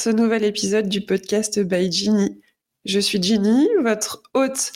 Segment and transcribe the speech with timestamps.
[0.00, 2.40] Ce nouvel épisode du podcast by Ginny.
[2.86, 4.72] Je suis Ginny, votre hôte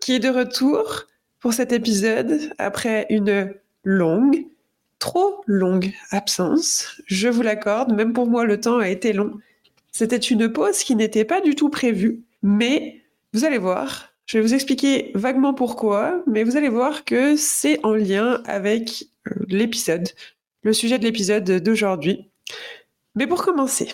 [0.00, 1.04] qui est de retour
[1.40, 3.54] pour cet épisode après une
[3.84, 4.44] longue,
[4.98, 7.00] trop longue absence.
[7.06, 9.38] Je vous l'accorde, même pour moi le temps a été long.
[9.92, 13.00] C'était une pause qui n'était pas du tout prévue, mais
[13.32, 17.80] vous allez voir, je vais vous expliquer vaguement pourquoi, mais vous allez voir que c'est
[17.82, 20.06] en lien avec euh, l'épisode,
[20.60, 22.30] le sujet de l'épisode d'aujourd'hui.
[23.14, 23.88] Mais pour commencer,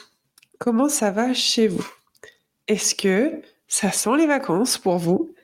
[0.63, 1.85] comment ça va chez vous?
[2.69, 5.35] Est-ce que ça sent les vacances pour vous?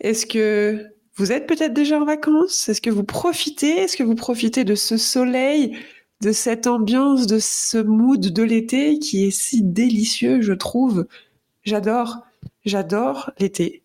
[0.00, 2.70] Est-ce que vous êtes peut-être déjà en vacances?
[2.70, 3.80] Est-ce que vous profitez?
[3.80, 5.76] Est-ce que vous profitez de ce soleil,
[6.22, 11.06] de cette ambiance, de ce mood de l'été qui est si délicieux, je trouve?
[11.64, 12.24] J'adore,
[12.64, 13.82] j'adore l'été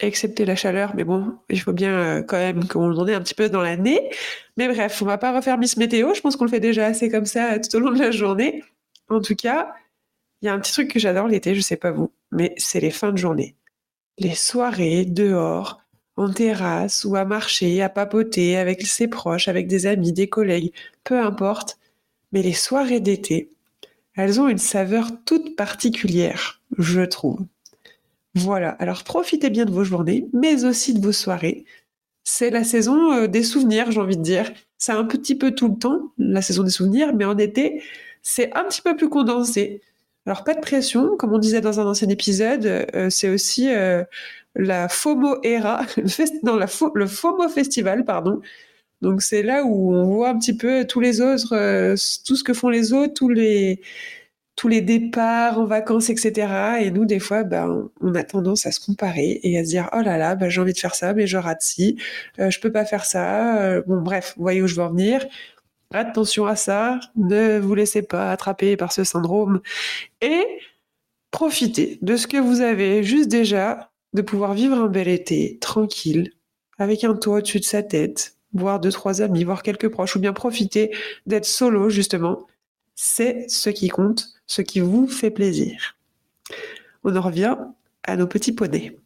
[0.00, 3.20] excepté la chaleur, mais bon, il faut bien euh, quand même qu'on en ait un
[3.20, 4.10] petit peu dans l'année.
[4.56, 7.08] Mais bref, on va pas refaire Miss Météo, je pense qu'on le fait déjà assez
[7.08, 8.64] comme ça tout au long de la journée.
[9.08, 9.74] En tout cas,
[10.40, 12.80] il y a un petit truc que j'adore l'été, je sais pas vous, mais c'est
[12.80, 13.56] les fins de journée.
[14.18, 15.80] Les soirées dehors,
[16.16, 20.72] en terrasse ou à marcher, à papoter avec ses proches, avec des amis, des collègues,
[21.04, 21.78] peu importe.
[22.32, 23.52] Mais les soirées d'été,
[24.14, 27.46] elles ont une saveur toute particulière, je trouve.
[28.34, 31.64] Voilà, alors profitez bien de vos journées, mais aussi de vos soirées.
[32.24, 34.52] C'est la saison euh, des souvenirs, j'ai envie de dire.
[34.76, 37.82] C'est un petit peu tout le temps, la saison des souvenirs, mais en été,
[38.22, 39.82] c'est un petit peu plus condensé.
[40.28, 44.04] Alors pas de pression, comme on disait dans un ancien épisode, euh, c'est aussi euh,
[44.54, 48.42] la FOMO era, le FOMO festival, pardon.
[49.00, 51.54] Donc c'est là où on voit un petit peu tous les autres,
[52.26, 53.30] tout ce que font les autres, tous
[54.68, 56.78] les départs en vacances, etc.
[56.82, 59.88] Et nous, des fois, ben, on a tendance à se comparer et à se dire,
[59.94, 61.96] oh là là, ben, j'ai envie de faire ça, mais je rate ci,
[62.38, 63.62] euh, je peux pas faire ça.
[63.62, 65.24] Euh, bon, bref, vous voyez où je veux en venir.
[65.90, 69.60] Attention à ça, ne vous laissez pas attraper par ce syndrome
[70.20, 70.44] et
[71.30, 76.32] profitez de ce que vous avez juste déjà, de pouvoir vivre un bel été tranquille,
[76.78, 80.20] avec un toit au-dessus de sa tête, voir deux, trois amis, voir quelques proches, ou
[80.20, 80.94] bien profiter
[81.26, 82.46] d'être solo, justement.
[82.94, 85.96] C'est ce qui compte ce qui vous fait plaisir.
[87.04, 87.56] On en revient
[88.02, 88.98] à nos petits poneys.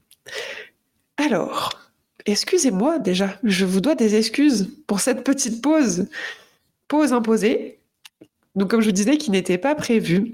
[1.16, 1.70] Alors,
[2.26, 6.08] excusez-moi déjà, je vous dois des excuses pour cette petite pause.
[6.92, 7.14] Pause
[8.54, 10.30] donc comme je vous disais, qui n'était pas prévue.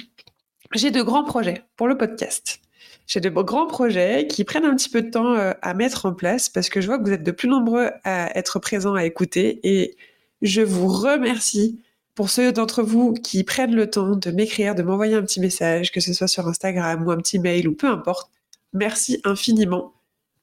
[0.74, 2.58] J'ai de grands projets pour le podcast.
[3.06, 6.12] J'ai de grands projets qui prennent un petit peu de temps euh, à mettre en
[6.12, 9.04] place parce que je vois que vous êtes de plus nombreux à être présents à
[9.04, 9.96] écouter et
[10.42, 11.80] je vous remercie
[12.16, 15.92] pour ceux d'entre vous qui prennent le temps de m'écrire, de m'envoyer un petit message,
[15.92, 18.32] que ce soit sur Instagram ou un petit mail ou peu importe,
[18.72, 19.92] merci infiniment.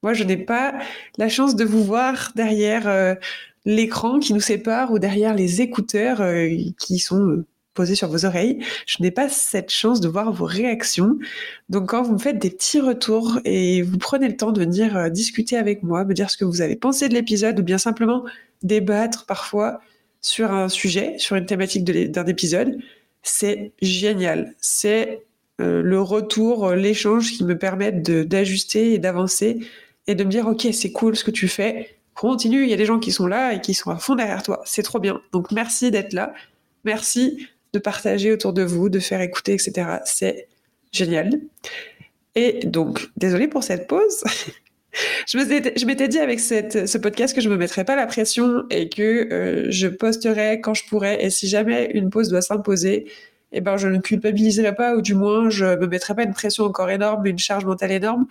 [0.01, 0.75] Moi, je n'ai pas
[1.17, 3.15] la chance de vous voir derrière euh,
[3.65, 6.49] l'écran qui nous sépare ou derrière les écouteurs euh,
[6.79, 8.59] qui sont euh, posés sur vos oreilles.
[8.85, 11.17] Je n'ai pas cette chance de voir vos réactions.
[11.69, 15.11] Donc, quand vous me faites des petits retours et vous prenez le temps de venir
[15.11, 18.23] discuter avec moi, me dire ce que vous avez pensé de l'épisode ou bien simplement
[18.63, 19.81] débattre parfois,
[20.25, 22.79] sur un sujet, sur une thématique d'un épisode,
[23.21, 24.55] c'est génial.
[24.59, 25.23] C'est
[25.61, 29.59] euh, le retour, euh, l'échange qui me permettent d'ajuster et d'avancer
[30.07, 32.77] et de me dire, OK, c'est cool ce que tu fais, continue, il y a
[32.77, 35.21] des gens qui sont là et qui sont à fond derrière toi, c'est trop bien.
[35.31, 36.33] Donc merci d'être là,
[36.83, 39.99] merci de partager autour de vous, de faire écouter, etc.
[40.05, 40.47] C'est
[40.91, 41.29] génial.
[42.35, 44.23] Et donc, désolé pour cette pause.
[45.27, 49.01] je m'étais dit avec ce podcast que je me mettrais pas la pression et que
[49.31, 51.23] euh, je posterais quand je pourrais.
[51.23, 53.11] Et si jamais une pause doit s'imposer,
[53.51, 56.63] eh ben, je ne culpabiliserai pas ou du moins je me mettrai pas une pression
[56.65, 58.25] encore énorme, une charge mentale énorme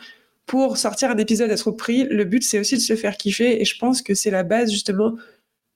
[0.47, 2.05] pour sortir un épisode à trop pris.
[2.05, 4.71] Le but, c'est aussi de se faire kiffer et je pense que c'est la base
[4.71, 5.15] justement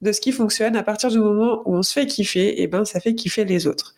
[0.01, 0.77] de ce qui fonctionne.
[0.77, 3.67] À partir du moment où on se fait kiffer, eh ben, ça fait kiffer les
[3.67, 3.95] autres.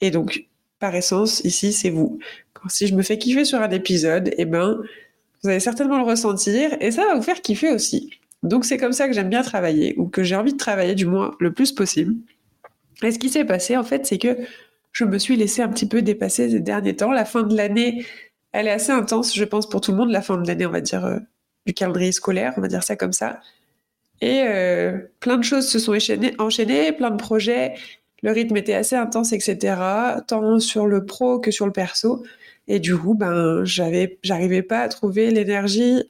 [0.00, 0.46] Et donc,
[0.78, 2.18] par essence, ici, c'est vous.
[2.52, 4.80] Quand, si je me fais kiffer sur un épisode, eh ben,
[5.42, 8.10] vous allez certainement le ressentir et ça va vous faire kiffer aussi.
[8.42, 11.06] Donc c'est comme ça que j'aime bien travailler ou que j'ai envie de travailler du
[11.06, 12.14] moins le plus possible.
[13.02, 14.36] Et ce qui s'est passé en fait, c'est que
[14.92, 17.10] je me suis laissé un petit peu dépasser ces derniers temps.
[17.10, 18.06] La fin de l'année,
[18.54, 20.10] elle est assez intense, je pense, pour tout le monde.
[20.10, 21.18] La fin de l'année, on va dire, euh,
[21.66, 23.40] du calendrier scolaire, on va dire ça comme ça.
[24.20, 27.74] Et euh, plein de choses se sont enchaînées, enchaînées, plein de projets.
[28.22, 29.76] Le rythme était assez intense, etc.
[30.28, 32.24] Tant sur le pro que sur le perso.
[32.68, 36.04] Et du coup, ben, j'arrivais pas à trouver l'énergie,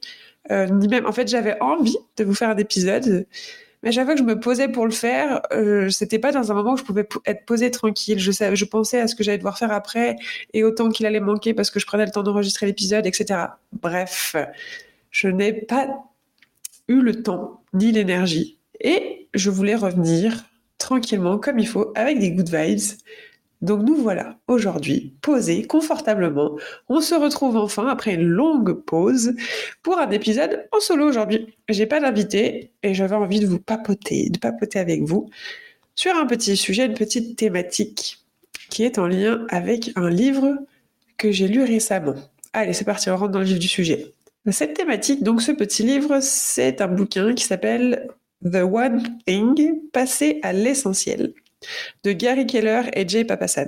[0.51, 3.25] euh, ni même, en fait, j'avais envie de vous faire un épisode,
[3.85, 6.55] mais chaque fois que je me posais pour le faire, euh, c'était pas dans un
[6.55, 8.19] moment où je pouvais être posée tranquille.
[8.19, 10.15] Je je pensais à ce que j'allais devoir faire après
[10.53, 13.41] et autant qu'il allait manquer parce que je prenais le temps d'enregistrer l'épisode, etc.
[13.73, 14.35] Bref,
[15.11, 15.87] je n'ai pas
[16.87, 20.45] eu le temps ni l'énergie et je voulais revenir
[20.79, 22.97] tranquillement comme il faut avec des good vibes
[23.65, 26.55] Donc nous voilà aujourd'hui posés confortablement.
[26.87, 29.33] On se retrouve enfin après une longue pause
[29.81, 31.55] pour un épisode en solo aujourd'hui.
[31.67, 35.29] J'ai pas d'invité et j'avais envie de vous papoter, de papoter avec vous
[35.95, 38.19] sur un petit sujet, une petite thématique
[38.69, 40.57] qui est en lien avec un livre
[41.17, 42.15] que j'ai lu récemment.
[42.53, 44.13] Allez, c'est parti, on rentre dans le vif du sujet.
[44.51, 48.07] Cette thématique, donc ce petit livre, c'est un bouquin qui s'appelle
[48.43, 51.33] The One Thing, passer à l'essentiel,
[52.03, 53.67] de Gary Keller et Jay Papasan.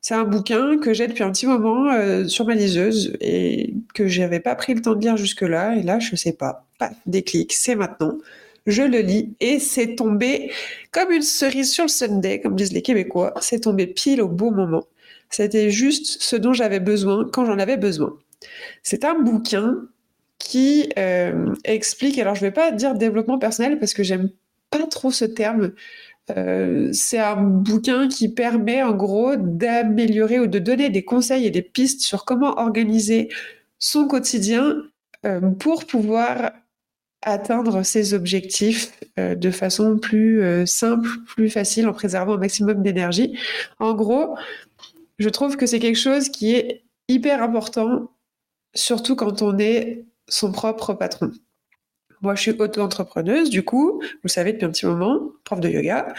[0.00, 4.06] C'est un bouquin que j'ai depuis un petit moment euh, sur ma liseuse et que
[4.06, 5.76] j'avais pas pris le temps de lire jusque-là.
[5.76, 8.18] Et là, je sais pas, pas déclic, c'est maintenant.
[8.66, 10.50] Je le lis et c'est tombé
[10.90, 13.32] comme une cerise sur le Sunday, comme disent les Québécois.
[13.40, 14.84] C'est tombé pile au bon moment.
[15.30, 18.14] C'était juste ce dont j'avais besoin quand j'en avais besoin.
[18.82, 19.86] C'est un bouquin
[20.38, 24.30] qui euh, explique, alors je ne vais pas dire développement personnel parce que j'aime
[24.70, 25.72] pas trop ce terme.
[26.30, 31.50] Euh, c'est un bouquin qui permet en gros d'améliorer ou de donner des conseils et
[31.50, 33.28] des pistes sur comment organiser
[33.78, 34.76] son quotidien
[35.26, 36.52] euh, pour pouvoir
[37.22, 43.38] atteindre ses objectifs de façon plus simple, plus facile, en préservant un maximum d'énergie.
[43.78, 44.36] En gros,
[45.18, 48.10] je trouve que c'est quelque chose qui est hyper important
[48.74, 51.30] surtout quand on est son propre patron.
[52.22, 55.68] Moi, je suis auto-entrepreneuse, du coup, vous le savez depuis un petit moment, prof de
[55.68, 56.14] yoga.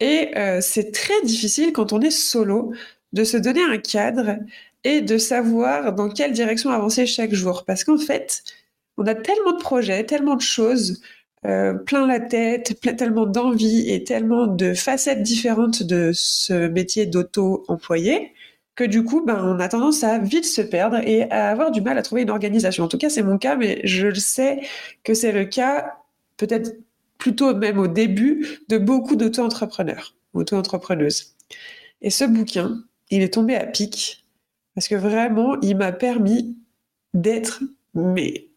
[0.00, 2.72] Et euh, c'est très difficile quand on est solo
[3.12, 4.36] de se donner un cadre
[4.84, 7.64] et de savoir dans quelle direction avancer chaque jour.
[7.66, 8.42] Parce qu'en fait,
[8.96, 11.02] on a tellement de projets, tellement de choses,
[11.44, 18.32] euh, plein la tête, tellement d'envie et tellement de facettes différentes de ce métier d'auto-employé
[18.74, 21.80] que du coup, ben, on a tendance à vite se perdre et à avoir du
[21.80, 22.84] mal à trouver une organisation.
[22.84, 24.60] En tout cas, c'est mon cas, mais je le sais
[25.04, 25.96] que c'est le cas,
[26.36, 26.74] peut-être
[27.18, 31.34] plutôt même au début, de beaucoup d'auto-entrepreneurs, auto-entrepreneuses.
[32.00, 34.24] Et ce bouquin, il est tombé à pic
[34.74, 36.56] parce que vraiment, il m'a permis
[37.14, 37.62] d'être,
[37.94, 38.48] mais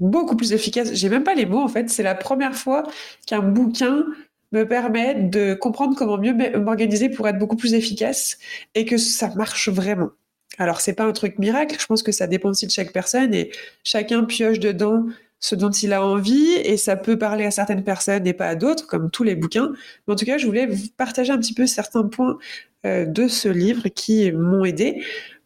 [0.00, 0.94] beaucoup plus efficace.
[0.94, 1.90] J'ai même pas les mots en fait.
[1.90, 2.84] C'est la première fois
[3.26, 4.04] qu'un bouquin
[4.52, 8.38] me permet de comprendre comment mieux m'organiser pour être beaucoup plus efficace
[8.74, 10.10] et que ça marche vraiment.
[10.58, 13.34] Alors c'est pas un truc miracle, je pense que ça dépend aussi de chaque personne
[13.34, 13.50] et
[13.84, 15.06] chacun pioche dedans
[15.40, 18.54] ce dont il a envie et ça peut parler à certaines personnes et pas à
[18.56, 19.72] d'autres, comme tous les bouquins.
[20.06, 22.38] Mais en tout cas, je voulais vous partager un petit peu certains points
[22.86, 25.02] euh, de ce livre qui m'ont aidé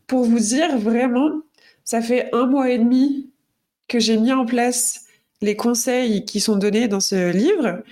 [0.07, 1.43] pour vous dire vraiment,
[1.85, 3.31] ça fait un mois et demi
[3.89, 5.07] que j'ai mis en place
[5.43, 7.83] les conseils qui sont donnés dans ce livre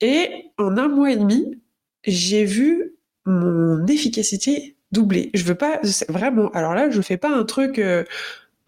[0.00, 1.60] et en un mois et demi,
[2.04, 2.94] j'ai vu
[3.24, 5.30] mon efficacité doubler.
[5.34, 8.04] Je veux pas, vraiment, alors là, je fais pas un truc, euh,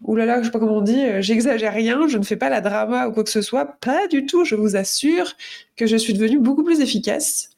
[0.01, 2.61] oulala, je sais pas comment on dit, euh, j'exagère rien, je ne fais pas la
[2.61, 5.33] drama ou quoi que ce soit, pas du tout, je vous assure
[5.75, 7.51] que je suis devenue beaucoup plus efficace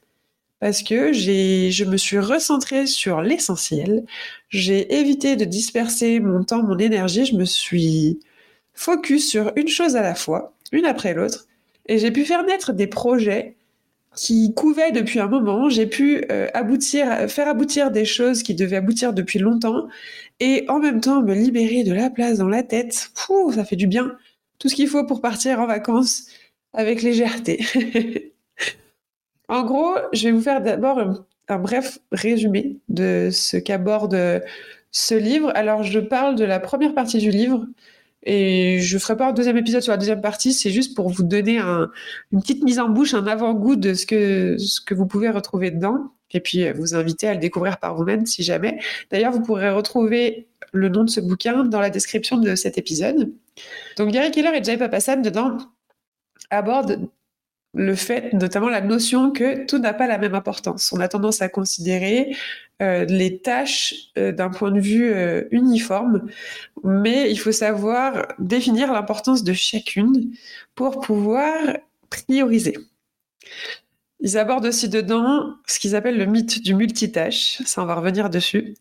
[0.59, 4.06] parce que j'ai, je me suis recentrée sur l'essentiel,
[4.50, 8.19] j'ai évité de disperser mon temps, mon énergie, je me suis
[8.74, 11.47] focus sur une chose à la fois, une après l'autre,
[11.88, 13.56] et j'ai pu faire naître des projets
[14.16, 15.70] qui couvait depuis un moment.
[15.70, 16.48] J'ai pu euh,
[17.27, 19.88] faire aboutir des choses qui devaient aboutir depuis longtemps
[20.39, 23.12] et en même temps me libérer de la place dans la tête.
[23.15, 24.15] Pouh, ça fait du bien.
[24.60, 26.27] Tout ce qu'il faut pour partir en vacances
[26.74, 27.63] avec légèreté.
[29.48, 34.44] en gros, je vais vous faire d'abord un, un, bref résumé de ce qu'aborde
[34.91, 35.51] ce livre.
[35.56, 37.65] Alors, je parle de la première partie du livre
[38.24, 41.24] et je ferai pas un deuxième épisode sur la deuxième partie, c'est juste pour vous
[41.24, 45.30] donner une petite mise en bouche, un avant-goût de ce que, ce que vous pouvez
[45.30, 46.12] retrouver dedans.
[46.34, 48.80] Et puis euh, vous inviter à le découvrir par vous-même si jamais.
[49.10, 53.34] D'ailleurs, vous pourrez retrouver le nom de ce bouquin dans la description de cet épisode.
[53.98, 55.58] Donc Gary Keller et Jay Papasan dedans
[56.50, 57.10] abordent
[57.74, 60.92] le fait, notamment la notion que tout n'a pas la même importance.
[60.92, 62.36] On a tendance à considérer
[62.82, 66.28] euh, les tâches euh, d'un point de vue euh, uniforme,
[66.84, 70.34] mais il faut savoir définir l'importance de chacune
[70.75, 71.56] pour pouvoir
[72.10, 72.78] prioriser.
[74.20, 78.30] Ils abordent aussi dedans ce qu'ils appellent le mythe du multitâche, ça on va revenir
[78.30, 78.75] dessus,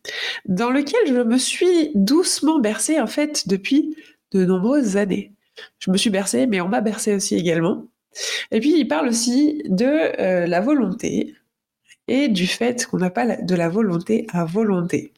[0.47, 3.97] dans lequel je me suis doucement bercée en fait depuis
[4.33, 5.33] de nombreuses années.
[5.79, 7.87] Je me suis bercée, mais on m'a bercée aussi également.
[8.51, 11.35] Et puis il parle aussi de euh, la volonté
[12.09, 15.13] et du fait qu'on n'a pas de la volonté à volonté.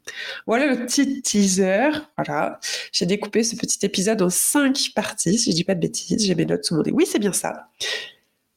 [0.47, 1.91] Voilà le petit teaser.
[2.19, 2.61] Voilà,
[2.93, 6.35] j'ai découpé ce petit épisode en cinq parties, si je dis pas de bêtises, j'ai
[6.35, 6.93] mes notes sous mon nez.
[6.93, 7.69] Oui, c'est bien ça.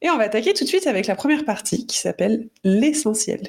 [0.06, 3.42] Et on va attaquer tout de suite avec la première partie qui s'appelle l'essentiel.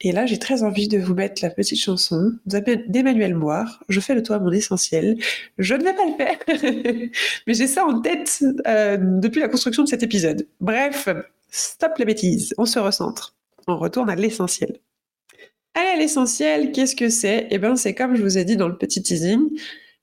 [0.00, 3.84] Et là, j'ai très envie de vous mettre la petite chanson d'Emmanuel Moire.
[3.90, 5.18] Je fais le toit mon essentiel.
[5.58, 7.10] Je ne vais pas le faire,
[7.46, 10.48] mais j'ai ça en tête euh, depuis la construction de cet épisode.
[10.62, 11.10] Bref,
[11.50, 13.36] stop les bêtises, on se recentre.
[13.66, 14.78] On retourne à l'essentiel.
[15.74, 17.46] Aller à l'essentiel, qu'est-ce que c'est?
[17.50, 19.50] Eh bien, c'est comme je vous ai dit dans le petit teasing,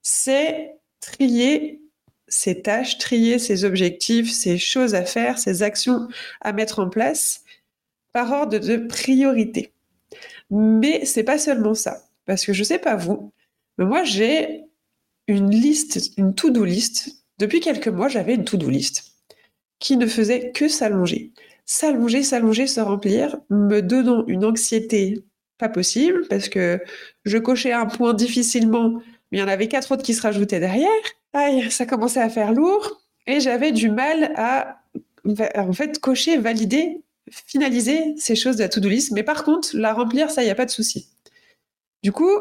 [0.03, 1.81] c'est trier
[2.27, 6.07] ces tâches, trier ces objectifs, ces choses à faire, ces actions
[6.41, 7.43] à mettre en place
[8.13, 9.73] par ordre de priorité.
[10.49, 13.31] Mais c'est pas seulement ça, parce que je sais pas vous,
[13.77, 14.63] mais moi j'ai
[15.27, 17.23] une liste, une to-do list.
[17.37, 19.03] Depuis quelques mois, j'avais une to-do list
[19.79, 21.31] qui ne faisait que s'allonger.
[21.65, 25.19] S'allonger, s'allonger, se remplir, me donnant une anxiété
[25.57, 26.79] pas possible, parce que
[27.25, 30.59] je cochais un point difficilement, mais il y en avait quatre autres qui se rajoutaient
[30.59, 30.89] derrière.
[31.33, 34.79] Aïe, ça commençait à faire lourd, et j'avais du mal à,
[35.55, 39.11] en fait, cocher, valider, finaliser ces choses de la to-do list.
[39.11, 41.09] Mais par contre, la remplir, ça, il n'y a pas de souci.
[42.03, 42.31] Du coup,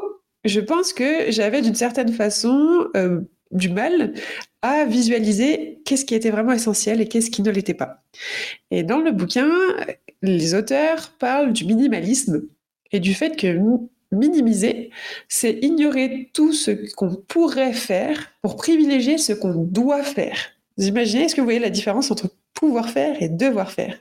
[0.45, 4.15] je pense que j'avais d'une certaine façon euh, du mal
[4.63, 8.05] à visualiser qu'est-ce qui était vraiment essentiel et qu'est-ce qui ne l'était pas.
[8.71, 9.51] Et dans le bouquin,
[10.23, 12.43] les auteurs parlent du minimalisme
[12.93, 13.59] et du fait que
[14.13, 14.91] minimiser,
[15.29, 20.37] c'est ignorer tout ce qu'on pourrait faire pour privilégier ce qu'on doit faire.
[20.77, 23.99] Vous imaginez, est-ce que vous voyez la différence entre pouvoir faire et devoir faire?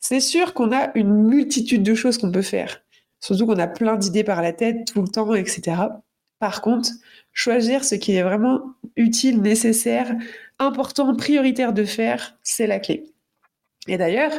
[0.00, 2.82] C'est sûr qu'on a une multitude de choses qu'on peut faire,
[3.20, 5.76] surtout qu'on a plein d'idées par la tête tout le temps, etc.
[6.38, 6.90] Par contre,
[7.32, 8.62] choisir ce qui est vraiment
[8.96, 10.14] utile, nécessaire,
[10.58, 13.12] important, prioritaire de faire, c'est la clé.
[13.86, 14.32] Et d'ailleurs,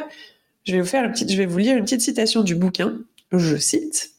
[0.64, 3.00] je vais vous faire une petite, je vais vous lire une petite citation du bouquin.
[3.32, 4.10] Je cite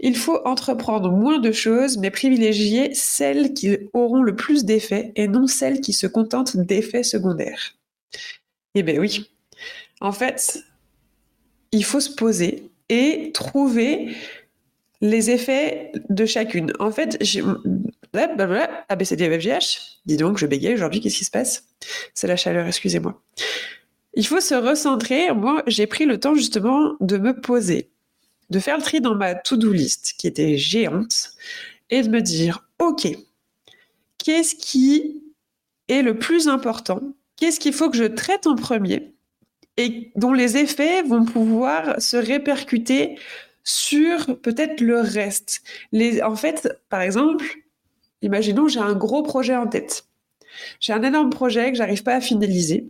[0.00, 5.28] Il faut entreprendre moins de choses, mais privilégier celles qui auront le plus d'effets et
[5.28, 7.76] non celles qui se contentent d'effets secondaires.
[8.74, 9.30] Eh bien oui.
[10.00, 10.62] En fait,
[11.72, 14.14] il faut se poser et trouver
[15.00, 16.72] les effets de chacune.
[16.78, 17.42] En fait, j'ai
[18.88, 20.00] ABCDFGH.
[20.06, 21.64] Dis donc, je bégaye aujourd'hui, qu'est-ce qui se passe?
[22.14, 23.20] C'est la chaleur, excusez-moi.
[24.14, 25.32] Il faut se recentrer.
[25.32, 27.90] Moi, j'ai pris le temps justement de me poser,
[28.50, 31.32] de faire le tri dans ma to-do list qui était géante
[31.90, 33.06] et de me dire, OK,
[34.18, 35.22] qu'est-ce qui
[35.88, 37.00] est le plus important
[37.36, 39.14] Qu'est-ce qu'il faut que je traite en premier
[39.78, 43.16] et dont les effets vont pouvoir se répercuter
[43.62, 45.62] sur peut-être le reste.
[45.92, 47.44] Les, en fait, par exemple,
[48.22, 50.06] imaginons j'ai un gros projet en tête.
[50.80, 52.88] J'ai un énorme projet que j'arrive pas à finaliser.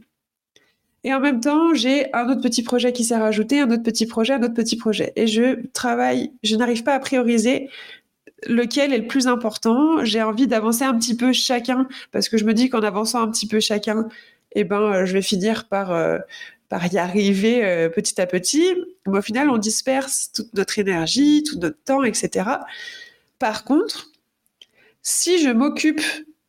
[1.04, 4.06] Et en même temps, j'ai un autre petit projet qui s'est rajouté, un autre petit
[4.06, 5.12] projet, un autre petit projet.
[5.16, 7.68] Et je travaille, je n'arrive pas à prioriser
[8.46, 10.04] lequel est le plus important.
[10.04, 13.30] J'ai envie d'avancer un petit peu chacun parce que je me dis qu'en avançant un
[13.30, 14.08] petit peu chacun,
[14.52, 16.18] eh ben, je vais finir par euh,
[16.68, 18.74] par y arriver euh, petit à petit.
[19.06, 22.50] Mais au final, on disperse toute notre énergie, tout notre temps, etc.
[23.38, 24.10] Par contre,
[25.02, 26.02] si je m'occupe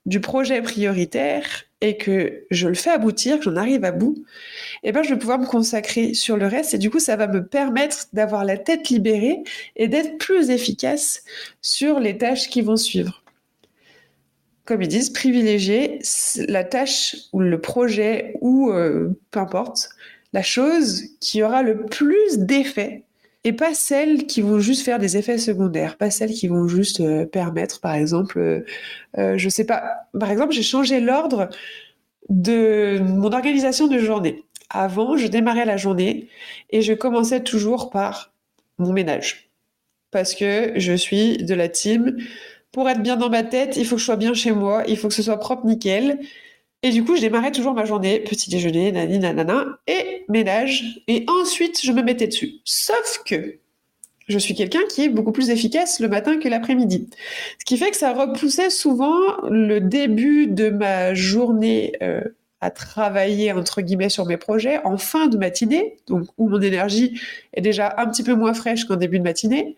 [0.10, 4.25] du projet prioritaire et que je le fais aboutir, que j'en arrive à bout,
[4.84, 7.28] eh ben, je vais pouvoir me consacrer sur le reste et du coup, ça va
[7.28, 9.44] me permettre d'avoir la tête libérée
[9.75, 11.24] et d'être plus efficace
[11.62, 13.24] sur les tâches qui vont suivre.
[14.66, 16.00] Comme ils disent, privilégier
[16.48, 19.89] la tâche ou le projet ou euh, peu importe,
[20.34, 23.04] la chose qui aura le plus d'effets
[23.43, 27.00] et pas celles qui vont juste faire des effets secondaires, pas celles qui vont juste
[27.00, 28.65] euh, permettre, par exemple, euh,
[29.17, 31.50] euh, je sais pas, par exemple, j'ai changé l'ordre
[32.29, 34.43] de mon organisation de journée.
[34.69, 36.29] Avant, je démarrais la journée
[36.69, 38.34] et je commençais toujours par
[38.77, 39.50] mon ménage
[40.12, 42.17] parce que je suis de la team
[42.72, 44.98] pour être bien dans ma tête, il faut que je sois bien chez moi, il
[44.98, 46.19] faut que ce soit propre, nickel.
[46.81, 51.01] Et du coup, je démarrais toujours ma journée, petit déjeuner, nani, nanana, et ménage.
[51.07, 52.53] Et ensuite, je me mettais dessus.
[52.63, 53.59] Sauf que
[54.29, 57.09] je suis quelqu'un qui est beaucoup plus efficace le matin que l'après-midi.
[57.59, 59.19] Ce qui fait que ça repoussait souvent
[59.50, 62.21] le début de ma journée euh,
[62.62, 67.19] à travailler, entre guillemets, sur mes projets en fin de matinée, donc où mon énergie
[67.53, 69.75] est déjà un petit peu moins fraîche qu'en début de matinée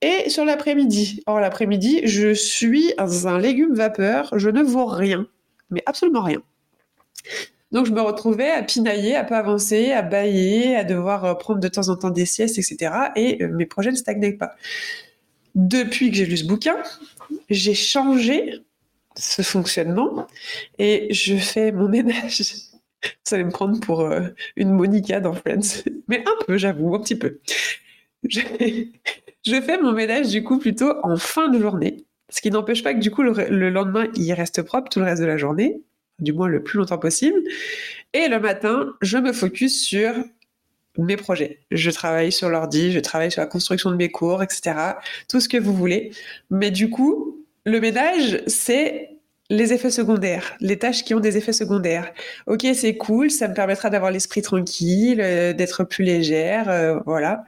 [0.00, 1.22] et sur l'après-midi.
[1.26, 5.26] Or, l'après-midi, je suis un légume vapeur, je ne vaux rien,
[5.70, 6.42] mais absolument rien.
[7.70, 11.60] Donc, je me retrouvais à pinailler, à pas avancer, à bailler, à devoir euh, prendre
[11.60, 12.92] de temps en temps des siestes, etc.
[13.14, 14.56] Et euh, mes projets ne stagnaient pas.
[15.54, 16.76] Depuis que j'ai lu ce bouquin,
[17.50, 18.62] j'ai changé
[19.16, 20.26] ce fonctionnement
[20.78, 22.42] et je fais mon ménage.
[23.24, 25.82] Ça allait me prendre pour euh, une Monica dans Friends.
[26.08, 27.40] Mais un peu, j'avoue, un petit peu.
[28.26, 28.40] Je,
[29.46, 32.94] je fais mon ménage du coup plutôt en fin de journée, ce qui n'empêche pas
[32.94, 35.82] que du coup le, lendemain il reste propre tout le reste de la journée,
[36.18, 37.38] du moins le plus longtemps possible.
[38.12, 40.14] Et le matin, je me focus sur
[40.98, 41.60] mes projets.
[41.70, 44.74] Je travaille sur l'ordi, je travaille sur la construction de mes cours, etc.
[45.28, 46.10] Tout ce que vous voulez.
[46.50, 49.10] Mais du coup, le ménage, c'est
[49.50, 52.12] les effets secondaires, les tâches qui ont des effets secondaires.
[52.46, 57.44] Ok, c'est cool, ça me permettra d'avoir l'esprit tranquille, euh, d'être plus légère, euh, voilà.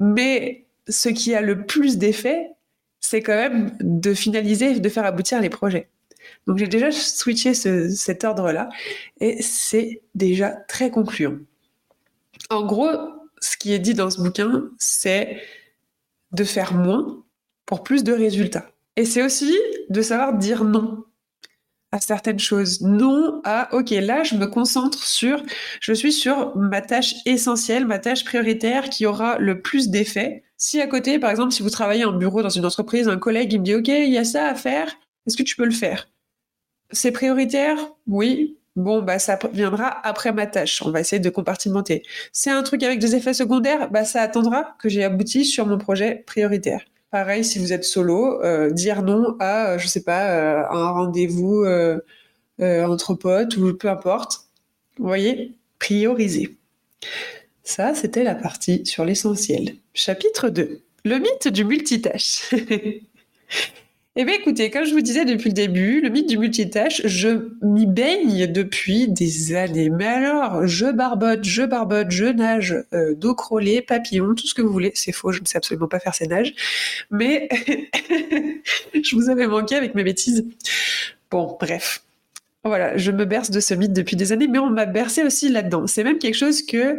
[0.00, 2.50] Mais ce qui a le plus d'effet,
[3.00, 5.88] c'est quand même de finaliser, de faire aboutir les projets.
[6.46, 8.68] Donc j'ai déjà switché cet ordre-là
[9.20, 11.38] et c'est déjà très concluant.
[12.50, 12.90] En gros,
[13.40, 15.40] ce qui est dit dans ce bouquin, c'est
[16.32, 17.24] de faire moins
[17.66, 18.70] pour plus de résultats.
[18.96, 19.56] Et c'est aussi
[19.90, 21.04] de savoir dire non
[21.92, 22.82] à certaines choses.
[22.82, 25.42] Non à, ok, là, je me concentre sur,
[25.80, 30.44] je suis sur ma tâche essentielle, ma tâche prioritaire qui aura le plus d'effet.
[30.58, 33.52] Si à côté, par exemple, si vous travaillez en bureau dans une entreprise, un collègue,
[33.52, 34.94] il me dit, ok, il y a ça à faire,
[35.26, 36.08] est-ce que tu peux le faire?
[36.90, 37.78] C'est prioritaire?
[38.06, 38.56] Oui.
[38.76, 40.82] Bon, bah, ça viendra après ma tâche.
[40.82, 42.02] On va essayer de compartimenter.
[42.32, 45.78] C'est un truc avec des effets secondaires, bah, ça attendra que j'ai abouti sur mon
[45.78, 46.82] projet prioritaire.
[47.10, 50.90] Pareil, si vous êtes solo, euh, dire non à, euh, je sais pas, euh, un
[50.90, 51.64] rendez-vous
[52.60, 54.42] entre potes ou peu importe.
[54.98, 56.56] Vous voyez, prioriser.
[57.68, 59.74] Ça, c'était la partie sur l'essentiel.
[59.92, 60.80] Chapitre 2.
[61.04, 62.50] Le mythe du multitâche.
[64.20, 67.52] Eh bien écoutez, comme je vous disais depuis le début, le mythe du multitâche, je
[67.62, 69.90] m'y baigne depuis des années.
[69.90, 74.62] Mais alors, je barbote, je barbote, je nage, euh, dos crawlé, papillon, tout ce que
[74.62, 74.90] vous voulez.
[74.96, 76.52] C'est faux, je ne sais absolument pas faire ces nages.
[77.12, 77.48] Mais
[78.92, 80.44] je vous avais manqué avec mes bêtises.
[81.30, 82.02] Bon, bref.
[82.64, 85.48] Voilà, je me berce de ce mythe depuis des années, mais on m'a bercé aussi
[85.48, 85.86] là-dedans.
[85.86, 86.98] C'est même quelque chose que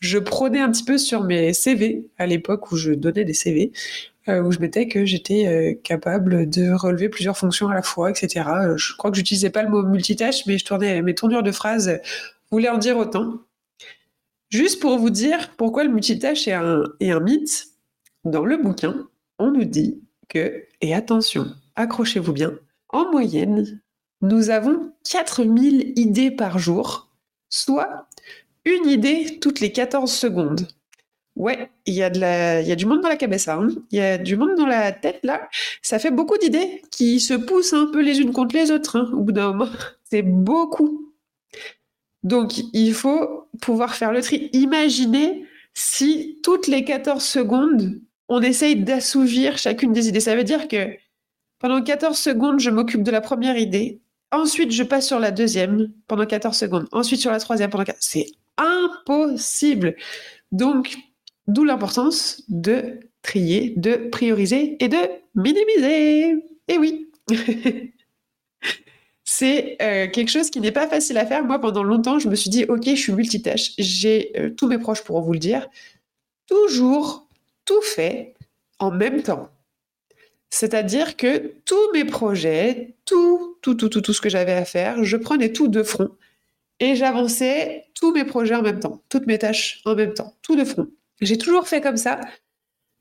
[0.00, 3.72] je prônais un petit peu sur mes CV à l'époque où je donnais des CV.
[4.28, 8.10] Euh, où je mettais que j'étais euh, capable de relever plusieurs fonctions à la fois,
[8.10, 8.44] etc.
[8.48, 11.52] Euh, je crois que j'utilisais pas le mot multitâche, mais je tournais mes tournures de
[11.52, 12.00] phrases
[12.50, 13.34] voulaient en dire autant.
[14.50, 17.68] Juste pour vous dire pourquoi le multitâche un, est un mythe,
[18.24, 19.06] dans le bouquin,
[19.38, 23.80] on nous dit que, et attention, accrochez-vous bien, en moyenne,
[24.22, 27.12] nous avons 4000 idées par jour,
[27.48, 28.08] soit
[28.66, 30.68] une idée toutes les 14 secondes.
[31.36, 32.62] Ouais, il y, a la...
[32.62, 33.68] y a du monde dans la cabessa, hein.
[33.90, 35.48] il y a du monde dans la tête là.
[35.82, 39.10] Ça fait beaucoup d'idées qui se poussent un peu les unes contre les autres hein,
[39.12, 39.68] au bout d'un moment.
[40.04, 41.12] C'est beaucoup.
[42.22, 44.50] Donc il faut pouvoir faire le tri.
[44.52, 50.20] Imaginez si toutes les 14 secondes, on essaye d'assouvir chacune des idées.
[50.20, 50.96] Ça veut dire que
[51.58, 54.00] pendant 14 secondes, je m'occupe de la première idée.
[54.32, 56.88] Ensuite, je passe sur la deuxième pendant 14 secondes.
[56.92, 58.02] Ensuite, sur la troisième pendant 14.
[58.02, 58.26] C'est
[58.58, 59.96] impossible.
[60.52, 60.96] Donc,
[61.46, 64.96] D'où l'importance de trier, de prioriser et de
[65.34, 66.30] minimiser.
[66.30, 67.08] Et eh oui.
[69.24, 71.44] c'est euh, quelque chose qui n'est pas facile à faire.
[71.44, 73.72] Moi, pendant longtemps, je me suis dit, OK, je suis multitâche.
[73.78, 75.68] J'ai euh, tous mes proches pour vous le dire.
[76.48, 77.28] Toujours
[77.64, 78.34] tout fait
[78.78, 79.48] en même temps.
[80.50, 85.04] C'est-à-dire que tous mes projets, tout, tout, tout, tout, tout ce que j'avais à faire,
[85.04, 86.10] je prenais tout de front
[86.80, 90.56] et j'avançais tous mes projets en même temps, toutes mes tâches en même temps, tout
[90.56, 90.88] de front.
[91.20, 92.20] J'ai toujours fait comme ça.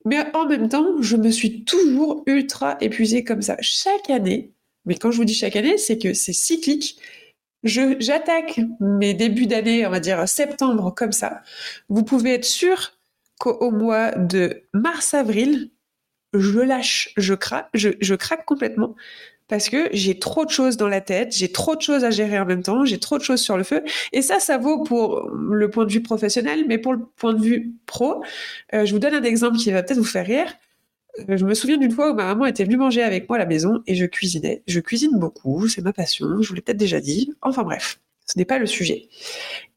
[0.06, 3.58] Mais en même temps, je me suis toujours ultra épuisée comme ça.
[3.60, 4.54] Chaque année,
[4.86, 7.00] mais quand je vous dis chaque année, c'est que c'est cyclique.
[7.64, 11.42] J'attaque mes débuts d'année, on va dire septembre, comme ça.
[11.90, 12.94] Vous pouvez être sûr
[13.40, 15.72] qu'au mois de mars-avril,
[16.34, 18.96] je lâche, je craque, je craque complètement
[19.48, 22.40] parce que j'ai trop de choses dans la tête, j'ai trop de choses à gérer
[22.40, 23.84] en même temps, j'ai trop de choses sur le feu.
[24.12, 27.42] Et ça, ça vaut pour le point de vue professionnel, mais pour le point de
[27.42, 28.24] vue pro,
[28.74, 30.48] euh, je vous donne un exemple qui va peut-être vous faire rire.
[31.30, 33.40] Euh, je me souviens d'une fois où ma maman était venue manger avec moi à
[33.40, 34.64] la maison et je cuisinais.
[34.68, 37.34] Je cuisine beaucoup, c'est ma passion, je vous l'ai peut-être déjà dit.
[37.42, 39.10] Enfin bref, ce n'est pas le sujet.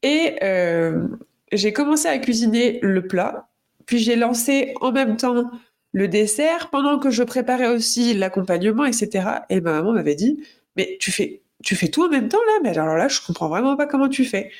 [0.01, 1.07] Et euh,
[1.51, 3.49] j'ai commencé à cuisiner le plat,
[3.85, 5.49] puis j'ai lancé en même temps
[5.91, 9.27] le dessert pendant que je préparais aussi l'accompagnement, etc.
[9.49, 10.43] Et ma maman m'avait dit,
[10.75, 12.59] mais tu fais, tu fais tout en même temps là?
[12.63, 14.51] Mais alors là, je comprends vraiment pas comment tu fais.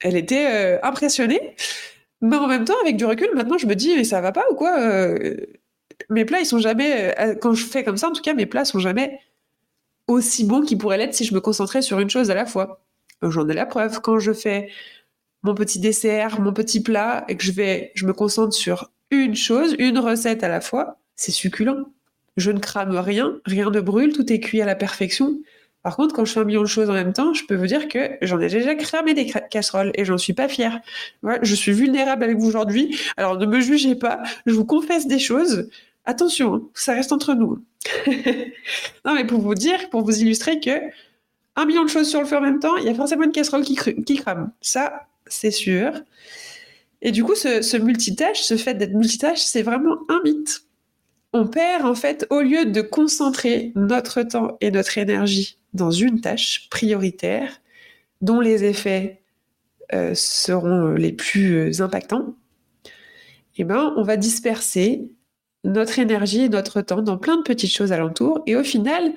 [0.00, 1.54] Elle était euh, impressionnée,
[2.20, 4.44] mais en même temps, avec du recul, maintenant je me dis, mais ça va pas
[4.50, 5.36] ou quoi euh,
[6.10, 8.46] Mes plats, ils sont jamais, euh, quand je fais comme ça, en tout cas, mes
[8.46, 9.20] plats sont jamais
[10.08, 12.80] aussi bons qu'ils pourraient l'être si je me concentrais sur une chose à la fois.
[13.22, 14.00] J'en ai la preuve.
[14.00, 14.68] Quand je fais
[15.42, 19.36] mon petit dessert, mon petit plat, et que je vais, je me concentre sur une
[19.36, 21.86] chose, une recette à la fois, c'est succulent.
[22.36, 25.38] Je ne crame rien, rien ne brûle, tout est cuit à la perfection.
[25.82, 27.66] Par contre, quand je fais un million de choses en même temps, je peux vous
[27.66, 30.80] dire que j'en ai déjà cramé des casseroles et j'en suis pas fière.
[31.42, 32.96] je suis vulnérable avec vous aujourd'hui.
[33.16, 35.68] Alors ne me jugez pas, je vous confesse des choses.
[36.04, 37.62] Attention, hein, ça reste entre nous.
[39.04, 40.70] non, mais pour vous dire, pour vous illustrer que
[41.56, 43.32] un million de choses sur le feu en même temps, il y a forcément une
[43.32, 44.50] casserole qui, qui crame.
[44.60, 45.92] Ça, c'est sûr.
[47.02, 50.62] Et du coup, ce, multitâche, ce fait d'être multitâche, c'est vraiment un mythe.
[51.32, 56.20] On perd, en fait, au lieu de concentrer notre temps et notre énergie dans une
[56.20, 57.60] tâche prioritaire,
[58.20, 59.22] dont les effets
[59.92, 62.36] euh, seront les plus impactants,
[63.56, 65.10] eh ben, on va disperser
[65.64, 68.42] notre énergie et notre temps dans plein de petites choses alentour.
[68.46, 69.12] Et au final,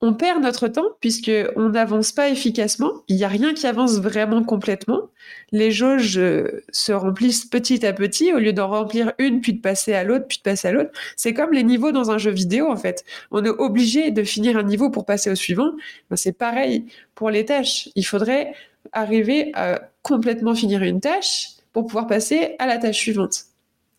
[0.00, 2.92] on perd notre temps puisque on n'avance pas efficacement.
[3.08, 5.10] Il n'y a rien qui avance vraiment complètement.
[5.50, 9.60] Les jauges euh, se remplissent petit à petit au lieu d'en remplir une puis de
[9.60, 10.90] passer à l'autre puis de passer à l'autre.
[11.16, 13.04] C'est comme les niveaux dans un jeu vidéo en fait.
[13.32, 15.72] On est obligé de finir un niveau pour passer au suivant.
[16.10, 17.88] Ben, c'est pareil pour les tâches.
[17.96, 18.52] Il faudrait
[18.92, 23.46] arriver à complètement finir une tâche pour pouvoir passer à la tâche suivante.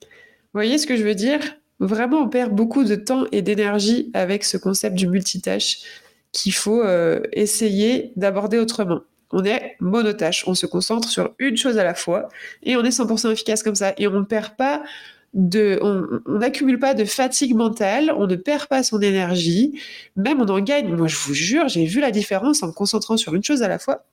[0.01, 0.07] Vous
[0.53, 1.58] voyez ce que je veux dire?
[1.79, 5.79] Vraiment, on perd beaucoup de temps et d'énergie avec ce concept du multitâche
[6.31, 9.01] qu'il faut euh, essayer d'aborder autrement.
[9.31, 12.29] On est monotâche, on se concentre sur une chose à la fois
[12.63, 13.93] et on est 100% efficace comme ça.
[13.97, 14.83] Et on ne perd pas
[15.33, 19.79] de, on n'accumule pas de fatigue mentale, on ne perd pas son énergie,
[20.15, 20.93] même on en gagne.
[20.95, 23.67] Moi, je vous jure, j'ai vu la différence en me concentrant sur une chose à
[23.67, 24.05] la fois.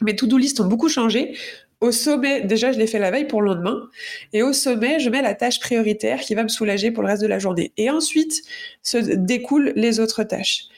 [0.00, 1.36] Mes to-do list ont beaucoup changé.
[1.80, 3.88] Au sommet, déjà, je l'ai fait la veille pour le lendemain.
[4.32, 7.22] Et au sommet, je mets la tâche prioritaire qui va me soulager pour le reste
[7.22, 7.72] de la journée.
[7.76, 8.42] Et ensuite,
[8.82, 10.68] se découlent les autres tâches.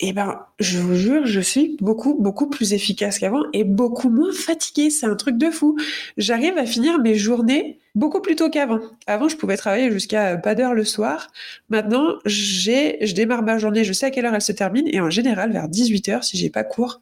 [0.00, 4.10] Et eh ben, je vous jure, je suis beaucoup, beaucoup plus efficace qu'avant et beaucoup
[4.10, 4.90] moins fatiguée.
[4.90, 5.76] C'est un truc de fou.
[6.16, 8.80] J'arrive à finir mes journées beaucoup plus tôt qu'avant.
[9.06, 11.28] Avant, je pouvais travailler jusqu'à pas d'heure le soir.
[11.68, 15.00] Maintenant, j'ai, je démarre ma journée, je sais à quelle heure elle se termine et
[15.00, 17.00] en général, vers 18h, si j'ai pas cours,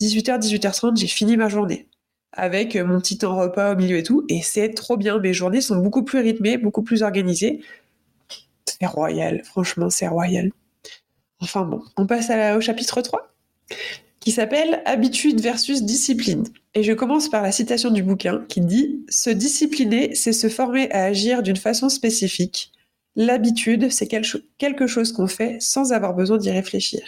[0.00, 1.89] 18h, 18h30, j'ai fini ma journée
[2.32, 4.24] avec mon petit temps repas au milieu et tout.
[4.28, 5.18] Et c'est trop bien.
[5.18, 7.60] Mes journées sont beaucoup plus rythmées, beaucoup plus organisées.
[8.64, 10.50] C'est royal, franchement, c'est royal.
[11.40, 13.28] Enfin bon, on passe au chapitre 3,
[14.20, 16.44] qui s'appelle Habitude versus discipline.
[16.74, 20.90] Et je commence par la citation du bouquin qui dit Se discipliner, c'est se former
[20.92, 22.72] à agir d'une façon spécifique.
[23.16, 27.00] L'habitude, c'est quelque chose qu'on fait sans avoir besoin d'y réfléchir.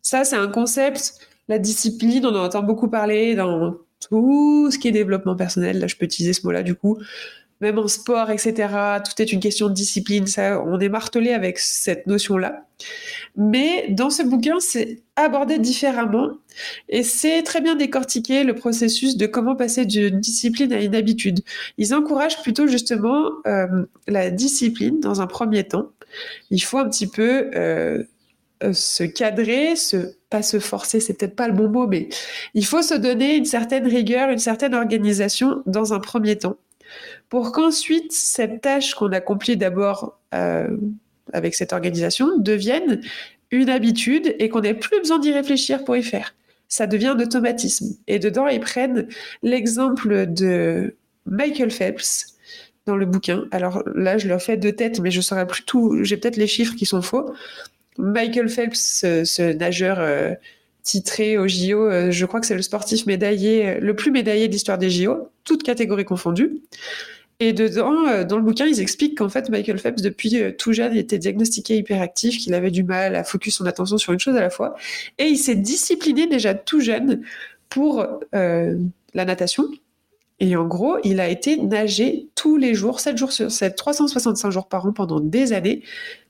[0.00, 1.18] Ça, c'est un concept.
[1.48, 5.86] La discipline, on en entend beaucoup parler dans tout ce qui est développement personnel, là
[5.86, 6.98] je peux utiliser ce mot-là du coup,
[7.60, 8.68] même en sport, etc.
[9.04, 10.26] Tout est une question de discipline.
[10.26, 12.66] Ça, on est martelé avec cette notion-là.
[13.36, 16.30] Mais dans ce bouquin, c'est abordé différemment
[16.88, 21.40] et c'est très bien décortiqué le processus de comment passer d'une discipline à une habitude.
[21.78, 25.90] Ils encouragent plutôt justement euh, la discipline dans un premier temps.
[26.50, 28.04] Il faut un petit peu euh,
[28.72, 29.74] se cadrer,
[30.30, 32.08] pas se forcer, c'est peut-être pas le bon mot, mais
[32.54, 36.56] il faut se donner une certaine rigueur, une certaine organisation dans un premier temps,
[37.28, 40.68] pour qu'ensuite cette tâche qu'on accomplit d'abord euh,
[41.32, 43.00] avec cette organisation devienne
[43.50, 46.34] une habitude et qu'on n'ait plus besoin d'y réfléchir pour y faire.
[46.68, 47.96] Ça devient un automatisme.
[48.08, 49.06] Et dedans, ils prennent
[49.42, 50.96] l'exemple de
[51.26, 52.34] Michael Phelps
[52.86, 53.44] dans le bouquin.
[53.50, 56.02] Alors là, je leur fais deux têtes, mais je saurais plus tout.
[56.02, 57.32] J'ai peut-être les chiffres qui sont faux.
[57.98, 60.34] Michael Phelps, ce, nageur euh,
[60.82, 64.48] titré au JO, euh, je crois que c'est le sportif médaillé, euh, le plus médaillé
[64.48, 66.60] de l'histoire des JO, toutes catégories confondues.
[67.40, 71.18] Et dedans, dans le bouquin, ils expliquent qu'en fait, Michael Phelps, depuis tout jeune, était
[71.18, 74.50] diagnostiqué hyperactif, qu'il avait du mal à focus son attention sur une chose à la
[74.50, 74.76] fois.
[75.18, 77.22] Et il s'est discipliné déjà tout jeune
[77.68, 79.68] pour la natation.
[80.40, 84.50] Et en gros, il a été nager tous les jours, 7 jours sur 7, 365
[84.50, 85.82] jours par an pendant des années,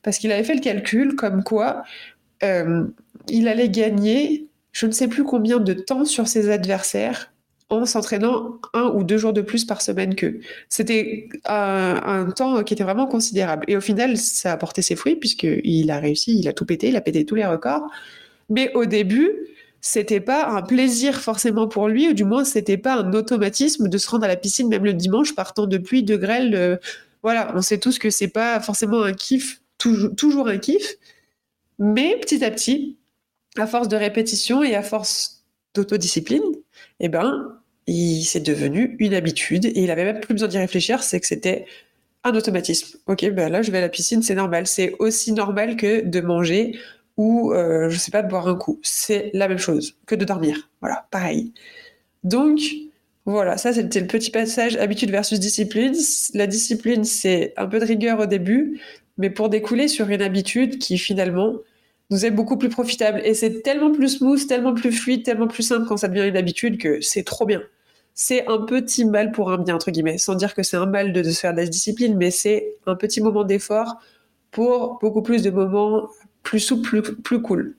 [0.02, 1.82] parce qu'il avait fait le calcul comme quoi
[2.42, 2.84] euh,
[3.28, 7.32] il allait gagner je ne sais plus combien de temps sur ses adversaires
[7.70, 10.40] en s'entraînant un ou deux jours de plus par semaine qu'eux.
[10.68, 13.64] C'était un, un, temps qui était vraiment considérable.
[13.68, 16.88] Et au final, ça a porté ses fruits puisqu'il a réussi, il a tout pété,
[16.88, 17.88] il a pété tous les records.
[18.50, 19.30] Mais au début,
[19.86, 23.98] c'était pas un plaisir forcément pour lui, ou du moins c'était pas un automatisme de
[23.98, 26.54] se rendre à la piscine même le dimanche partant de pluie, de grêle.
[26.54, 26.78] Euh,
[27.22, 30.94] voilà, on sait tous que c'est pas forcément un kiff, toujours, un kiff,
[31.78, 32.96] mais petit à petit,
[33.58, 35.44] à force de répétition et à force
[35.74, 36.42] d'autodiscipline,
[37.00, 41.02] eh ben, il s'est devenu une habitude et il avait même plus besoin d'y réfléchir,
[41.02, 41.66] c'est que c'était
[42.24, 42.98] un automatisme.
[43.06, 44.66] Ok, ben là je vais à la piscine, c'est normal.
[44.66, 46.78] C'est aussi normal que de manger
[47.16, 48.80] ou, euh, je sais pas, boire un coup.
[48.82, 50.70] C'est la même chose que de dormir.
[50.80, 51.52] Voilà, pareil.
[52.24, 52.60] Donc,
[53.26, 55.94] voilà, ça c'était le petit passage habitude versus discipline.
[56.34, 58.80] La discipline, c'est un peu de rigueur au début,
[59.18, 61.54] mais pour découler sur une habitude qui finalement
[62.10, 63.22] nous est beaucoup plus profitable.
[63.24, 66.36] Et c'est tellement plus smooth, tellement plus fluide, tellement plus simple quand ça devient une
[66.36, 67.62] habitude que c'est trop bien.
[68.14, 71.12] C'est un petit mal pour un bien, entre guillemets, sans dire que c'est un mal
[71.12, 73.96] de, de se faire de la discipline, mais c'est un petit moment d'effort
[74.50, 76.08] pour beaucoup plus de moments
[76.44, 77.76] plus souple, plus, cool.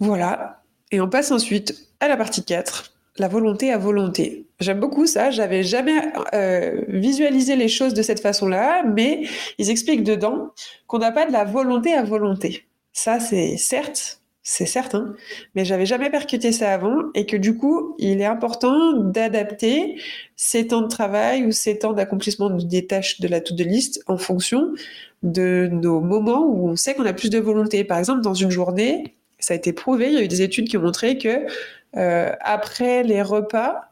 [0.00, 0.62] Voilà.
[0.90, 4.46] Et on passe ensuite à la partie 4, la volonté à volonté.
[4.58, 9.22] J'aime beaucoup ça, j'avais jamais euh, visualisé les choses de cette façon-là, mais
[9.58, 10.52] ils expliquent dedans
[10.86, 12.66] qu'on n'a pas de la volonté à volonté.
[12.92, 15.14] Ça, c'est certes c'est certain,
[15.54, 19.98] mais j'avais jamais percuté ça avant et que du coup, il est important d'adapter
[20.36, 24.18] ces temps de travail ou ces temps d'accomplissement des tâches de la to-do list en
[24.18, 24.74] fonction
[25.22, 27.84] de nos moments où on sait qu'on a plus de volonté.
[27.84, 30.68] Par exemple, dans une journée, ça a été prouvé, il y a eu des études
[30.68, 31.46] qui ont montré que
[31.96, 33.90] euh, après les repas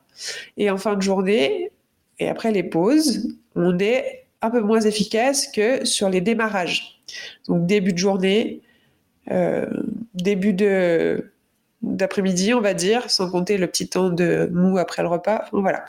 [0.59, 1.73] et en fin de journée
[2.19, 7.01] et après les pauses, on est un peu moins efficace que sur les démarrages.
[7.49, 8.61] Donc début de journée,
[9.31, 9.67] euh,
[10.15, 11.33] début de
[11.83, 15.47] d'après-midi, on va dire, sans compter le petit temps de mou après le repas.
[15.53, 15.85] Voilà.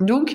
[0.00, 0.34] Donc,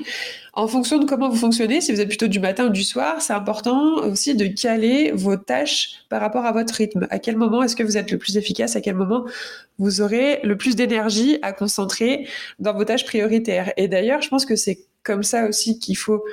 [0.53, 3.21] en fonction de comment vous fonctionnez, si vous êtes plutôt du matin ou du soir,
[3.21, 7.07] c'est important aussi de caler vos tâches par rapport à votre rythme.
[7.09, 8.77] À quel moment est-ce que vous êtes le plus efficace?
[8.77, 9.25] À quel moment
[9.77, 12.27] vous aurez le plus d'énergie à concentrer
[12.59, 13.73] dans vos tâches prioritaires?
[13.75, 16.23] Et d'ailleurs, je pense que c'est comme ça aussi qu'il faut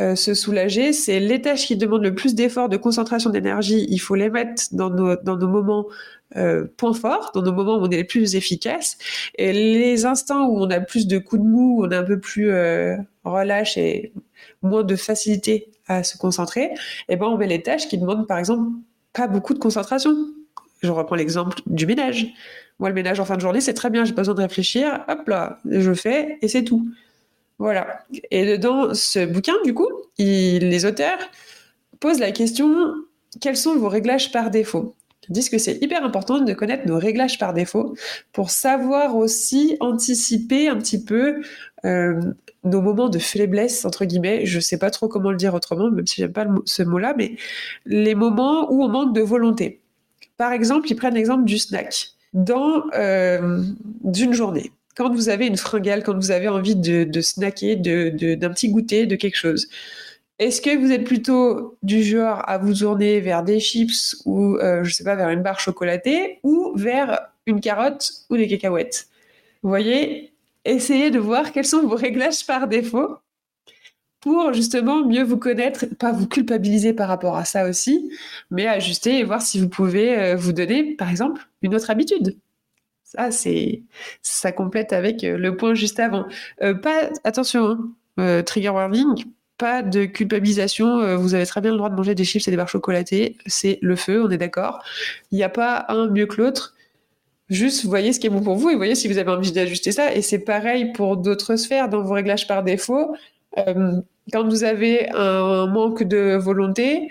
[0.00, 3.98] euh, se soulager, c'est les tâches qui demandent le plus d'efforts, de concentration d'énergie, il
[3.98, 5.86] faut les mettre dans nos, dans nos moments
[6.36, 8.98] euh, points forts, dans nos moments où on est les plus efficaces.
[9.38, 12.02] Et les instants où on a plus de coups de mou, où on est un
[12.02, 14.12] peu plus euh, relâche et
[14.62, 16.70] moins de facilité à se concentrer,
[17.08, 18.70] eh ben on met les tâches qui demandent par exemple
[19.12, 20.12] pas beaucoup de concentration.
[20.82, 22.26] Je reprends l'exemple du ménage.
[22.80, 25.04] Moi, le ménage en fin de journée, c'est très bien, j'ai pas besoin de réfléchir,
[25.08, 26.88] hop là, je fais et c'est tout.
[27.58, 28.04] Voilà.
[28.30, 29.88] Et dans ce bouquin, du coup,
[30.18, 31.18] les auteurs
[32.00, 32.94] posent la question
[33.40, 34.94] quels sont vos réglages par défaut?
[35.28, 37.94] Ils disent que c'est hyper important de connaître nos réglages par défaut
[38.32, 41.40] pour savoir aussi anticiper un petit peu
[41.84, 42.20] euh,
[42.62, 44.44] nos moments de faiblesse, entre guillemets.
[44.44, 47.14] Je ne sais pas trop comment le dire autrement, même si j'aime pas ce mot-là,
[47.16, 47.36] mais
[47.86, 49.80] les moments où on manque de volonté.
[50.36, 52.08] Par exemple, ils prennent l'exemple du snack.
[52.34, 53.62] Dans euh,
[54.02, 58.68] d'une journée, quand vous avez une fringale, quand vous avez envie de, snacker, d'un petit
[58.70, 59.68] goûter, de quelque chose,
[60.38, 64.82] est-ce que vous êtes plutôt du genre à vous tourner vers des chips ou, euh,
[64.82, 69.08] je sais pas, vers une barre chocolatée ou vers une carotte ou des cacahuètes?
[69.62, 70.32] Vous voyez,
[70.64, 73.18] essayez de voir quels sont vos réglages par défaut
[74.20, 78.10] pour justement mieux vous connaître, pas vous culpabiliser par rapport à ça aussi,
[78.50, 82.36] mais ajuster et voir si vous pouvez euh, vous donner, par exemple, une autre habitude.
[83.16, 83.82] Ça, c'est
[84.22, 86.26] ça complète avec euh, le point juste avant.
[86.62, 89.24] Euh, pas attention, hein, euh, trigger warning,
[89.58, 91.16] pas de culpabilisation.
[91.16, 93.36] vous avez très bien le droit de manger des chips et des barres chocolatées.
[93.46, 94.82] C'est le feu, on est d'accord.
[95.30, 96.74] Il n'y a pas un mieux que l'autre.
[97.50, 99.92] Juste, voyez ce qui est bon pour vous et voyez si vous avez envie d'ajuster
[99.92, 100.12] ça.
[100.14, 103.14] Et c'est pareil pour d'autres sphères dans vos réglages par défaut.
[104.32, 107.10] quand vous avez un manque de volonté,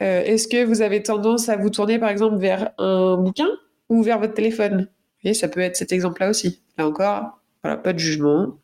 [0.00, 3.48] est-ce que vous avez tendance à vous tourner par exemple vers un bouquin
[3.88, 4.88] ou vers votre téléphone?
[5.24, 6.60] Et ça peut être cet exemple-là aussi.
[6.78, 8.58] Là encore, voilà, pas de jugement,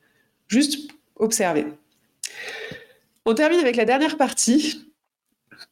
[0.48, 1.66] juste observer.
[3.24, 4.92] On termine avec la dernière partie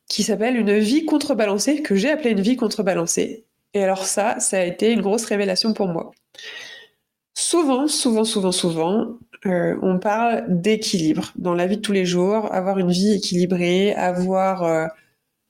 [0.08, 3.44] qui s'appelle une vie contrebalancée, que j'ai appelée une vie contrebalancée.
[3.74, 6.12] Et alors ça, ça a été une grosse révélation pour moi.
[7.34, 12.52] Souvent, souvent, souvent, souvent, euh, on parle d'équilibre dans la vie de tous les jours,
[12.52, 14.86] avoir une vie équilibrée, avoir euh,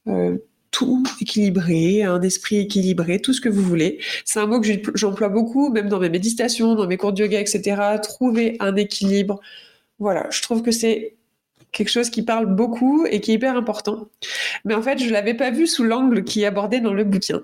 [0.09, 0.39] euh,
[0.75, 4.01] tout équilibré, un esprit équilibré, tout ce que vous voulez.
[4.25, 7.41] C'est un mot que j'emploie beaucoup, même dans mes méditations, dans mes cours de yoga,
[7.41, 7.81] etc.
[8.03, 9.41] Trouver un équilibre.
[10.01, 11.15] Voilà, je trouve que c'est
[11.71, 14.09] quelque chose qui parle beaucoup et qui est hyper important.
[14.65, 17.05] Mais en fait, je ne l'avais pas vu sous l'angle qui est abordé dans le
[17.05, 17.43] bouquin.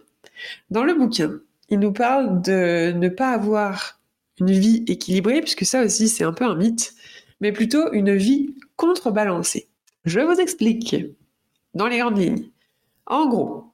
[0.70, 1.38] Dans le bouquin,
[1.68, 4.00] il nous parle de ne pas avoir
[4.40, 6.94] une vie équilibrée, puisque ça aussi c'est un peu un mythe,
[7.40, 9.68] mais plutôt une vie contrebalancée.
[10.04, 10.96] Je vous explique
[11.74, 12.50] dans les grandes lignes.
[13.06, 13.72] En gros,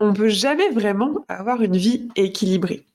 [0.00, 2.86] on ne peut jamais vraiment avoir une vie équilibrée.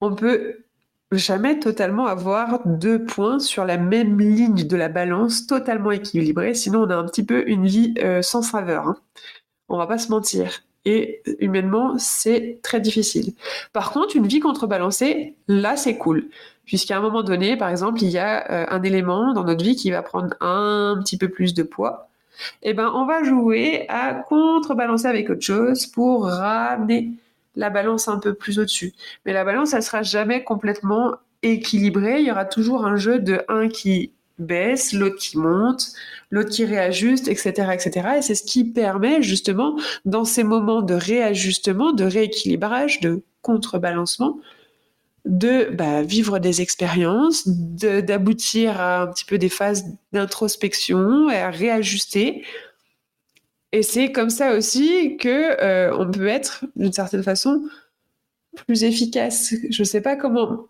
[0.00, 0.64] On peut
[1.12, 6.82] jamais totalement avoir deux points sur la même ligne de la balance totalement équilibrée, sinon
[6.82, 8.88] on a un petit peu une vie euh, sans saveur.
[8.88, 8.96] Hein.
[9.68, 10.62] On va pas se mentir.
[10.84, 13.34] Et humainement, c'est très difficile.
[13.72, 16.28] Par contre, une vie contrebalancée, là, c'est cool.
[16.64, 19.76] Puisqu'à un moment donné, par exemple, il y a euh, un élément dans notre vie
[19.76, 22.08] qui va prendre un petit peu plus de poids
[22.62, 27.10] eh ben, on va jouer à contrebalancer avec autre chose pour ramener
[27.56, 28.92] la balance un peu plus au-dessus.
[29.24, 32.20] Mais la balance, elle sera jamais complètement équilibrée.
[32.20, 35.92] Il y aura toujours un jeu de un qui baisse, l'autre qui monte,
[36.30, 38.08] l'autre qui réajuste, etc., etc.
[38.18, 44.38] Et c'est ce qui permet justement, dans ces moments de réajustement, de rééquilibrage, de contrebalancement,
[45.24, 52.44] de bah, vivre des expériences, d'aboutir à un petit peu des phases d'introspection à réajuster.
[53.72, 57.62] Et c'est comme ça aussi que euh, on peut être, d'une certaine façon,
[58.66, 59.54] plus efficace.
[59.70, 60.66] Je ne sais pas comment.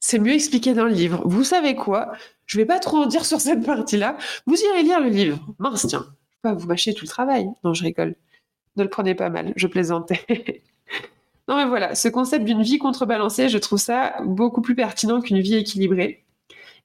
[0.00, 1.22] C'est mieux expliqué dans le livre.
[1.26, 2.12] Vous savez quoi?
[2.46, 4.16] Je ne vais pas trop en dire sur cette partie-là.
[4.46, 5.44] Vous irez lire le livre.
[5.58, 6.06] Mince, tiens.
[6.08, 7.46] Je vais pas vous mâcher tout le travail.
[7.64, 8.14] Non, je rigole.
[8.76, 9.52] Ne le prenez pas mal.
[9.56, 10.24] Je plaisantais.
[11.48, 15.40] Non mais voilà, ce concept d'une vie contrebalancée, je trouve ça beaucoup plus pertinent qu'une
[15.40, 16.24] vie équilibrée.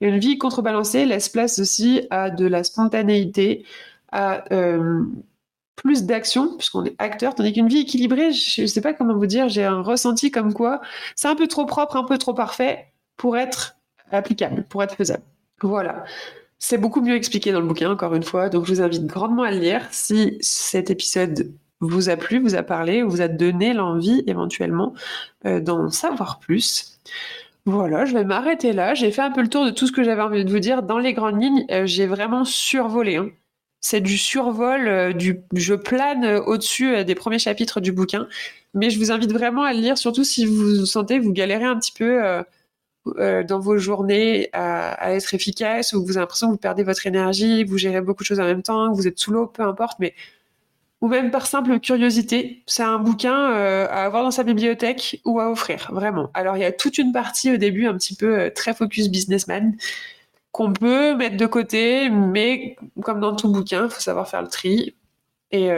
[0.02, 3.66] Et une vie contrebalancée laisse place aussi à de la spontanéité,
[4.12, 5.04] à euh,
[5.76, 9.26] plus d'action, puisqu'on est acteur, tandis qu'une vie équilibrée, je ne sais pas comment vous
[9.26, 10.82] dire, j'ai un ressenti comme quoi
[11.16, 13.78] c'est un peu trop propre, un peu trop parfait pour être
[14.12, 15.24] applicable, pour être faisable.
[15.62, 16.04] Voilà.
[16.60, 19.44] C'est beaucoup mieux expliqué dans le bouquin, encore une fois, donc je vous invite grandement
[19.44, 19.88] à le lire.
[19.92, 24.94] Si cet épisode vous a plu, vous a parlé, vous a donné l'envie éventuellement
[25.46, 27.00] euh, d'en savoir plus.
[27.66, 28.94] Voilà, je vais m'arrêter là.
[28.94, 30.84] J'ai fait un peu le tour de tout ce que j'avais envie de vous dire.
[30.84, 33.18] Dans les grandes lignes, euh, j'ai vraiment survolé.
[33.18, 33.30] Hein.
[33.82, 38.28] C'est du survol, euh, du, je plane au-dessus des premiers chapitres du bouquin.
[38.74, 41.66] Mais je vous invite vraiment à le lire, surtout si vous sentez que vous galérez
[41.66, 42.22] un petit peu
[43.06, 47.66] dans vos journées à, être efficace ou vous avez l'impression que vous perdez votre énergie,
[47.66, 50.00] vous gérez beaucoup de choses en même temps, que vous êtes sous l'eau, peu importe,
[50.00, 50.14] mais
[51.02, 55.40] ou même par simple curiosité, c'est un bouquin euh, à avoir dans sa bibliothèque ou
[55.40, 56.30] à offrir, vraiment.
[56.34, 59.10] Alors il y a toute une partie au début un petit peu euh, très focus
[59.10, 59.76] businessman
[60.52, 64.50] qu'on peut mettre de côté, mais comme dans tout bouquin, il faut savoir faire le
[64.50, 64.96] tri.
[65.54, 65.70] Et,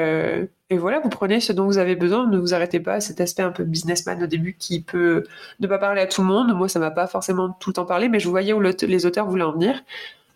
[0.74, 3.22] et voilà, vous prenez ce dont vous avez besoin, ne vous arrêtez pas à cet
[3.22, 5.24] aspect un peu businessman au début qui peut
[5.60, 6.52] ne pas parler à tout le monde.
[6.56, 9.28] Moi, ça m'a pas forcément tout le temps parlé, mais je voyais où les auteurs
[9.28, 9.84] voulaient en venir.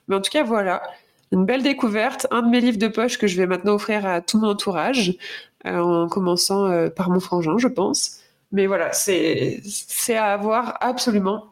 [0.07, 0.83] Mais en tout cas, voilà,
[1.31, 4.21] une belle découverte, un de mes livres de poche que je vais maintenant offrir à
[4.21, 5.17] tout mon entourage,
[5.65, 8.19] euh, en commençant euh, par mon frangin, je pense.
[8.51, 9.61] Mais voilà, c'est
[10.15, 11.49] à avoir absolument.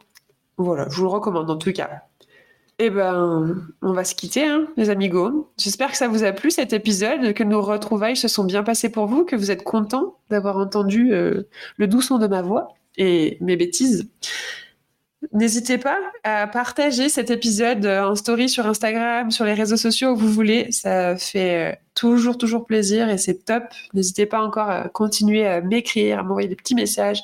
[0.56, 2.02] Voilà, je vous le recommande en tout cas.
[2.78, 5.50] Eh ben, on va se quitter, hein, les amigos.
[5.56, 8.90] J'espère que ça vous a plu cet épisode, que nos retrouvailles se sont bien passées
[8.90, 12.74] pour vous, que vous êtes contents d'avoir entendu euh, le doux son de ma voix
[12.98, 14.10] et mes bêtises.
[15.32, 20.16] N'hésitez pas à partager cet épisode en story sur Instagram, sur les réseaux sociaux où
[20.16, 20.70] vous voulez.
[20.72, 23.64] Ça fait euh, toujours, toujours plaisir et c'est top.
[23.94, 27.22] N'hésitez pas encore à continuer à m'écrire, à m'envoyer des petits messages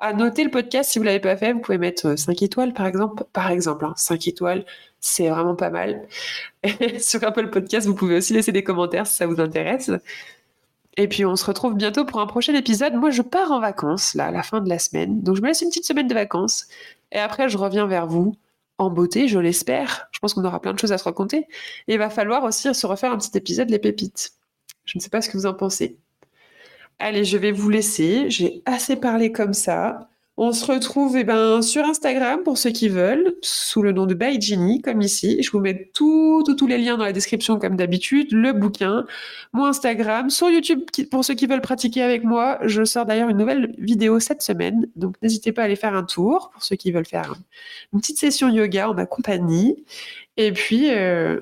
[0.00, 1.52] à noter le podcast si vous l'avez pas fait.
[1.52, 3.24] Vous pouvez mettre 5 euh, étoiles par exemple.
[3.32, 4.64] Par exemple, 5 hein, étoiles,
[4.98, 6.08] c'est vraiment pas mal.
[6.98, 9.90] sur Apple Podcast, vous pouvez aussi laisser des commentaires si ça vous intéresse.
[10.96, 12.94] Et puis on se retrouve bientôt pour un prochain épisode.
[12.94, 15.22] Moi, je pars en vacances là, à la fin de la semaine.
[15.22, 16.66] Donc je me laisse une petite semaine de vacances.
[17.12, 18.34] Et après, je reviens vers vous
[18.78, 20.08] en beauté, je l'espère.
[20.10, 21.46] Je pense qu'on aura plein de choses à se raconter.
[21.86, 24.32] Et il va falloir aussi se refaire un petit épisode Les Pépites.
[24.84, 25.98] Je ne sais pas ce que vous en pensez.
[26.98, 28.28] Allez, je vais vous laisser.
[28.30, 30.09] J'ai assez parlé comme ça.
[30.42, 34.14] On se retrouve eh ben, sur Instagram pour ceux qui veulent, sous le nom de
[34.14, 35.42] Baijini, comme ici.
[35.42, 39.04] Je vous mets tous les liens dans la description comme d'habitude, le bouquin,
[39.52, 42.58] mon Instagram, sur YouTube pour ceux qui veulent pratiquer avec moi.
[42.62, 46.04] Je sors d'ailleurs une nouvelle vidéo cette semaine, donc n'hésitez pas à aller faire un
[46.04, 47.34] tour pour ceux qui veulent faire
[47.92, 49.84] une petite session yoga en ma compagnie.
[50.38, 51.38] Et puis, euh,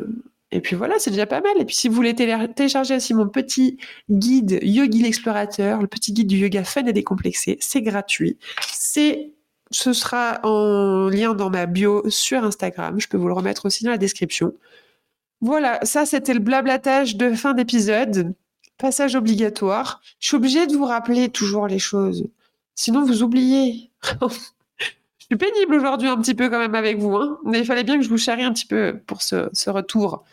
[0.50, 1.52] et puis voilà, c'est déjà pas mal.
[1.60, 3.76] Et puis si vous voulez télécharger aussi mon petit
[4.10, 8.38] guide Yogi l'explorateur, le petit guide du yoga fun et décomplexé, c'est gratuit.
[8.90, 9.34] C'est
[9.70, 12.98] ce sera en lien dans ma bio sur Instagram.
[12.98, 14.54] Je peux vous le remettre aussi dans la description.
[15.42, 18.34] Voilà, ça c'était le blablatage de fin d'épisode.
[18.78, 20.00] Passage obligatoire.
[20.20, 22.28] Je suis obligée de vous rappeler toujours les choses.
[22.76, 23.90] Sinon vous oubliez.
[25.20, 27.38] suis pénible aujourd'hui un petit peu quand même avec vous, hein.
[27.44, 30.24] mais il fallait bien que je vous charrie un petit peu pour ce, ce retour.